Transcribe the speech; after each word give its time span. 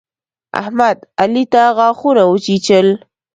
احمد، 0.61 0.97
علي 1.21 1.43
ته 1.53 1.61
غاښونه 1.77 2.23
وچيچل. 2.27 2.87